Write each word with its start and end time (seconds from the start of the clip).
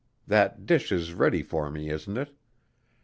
That 0.25 0.65
dish 0.65 0.91
is 0.91 1.13
ready 1.13 1.43
for 1.43 1.69
me, 1.69 1.91
isn't 1.91 2.17
it?" 2.17 2.35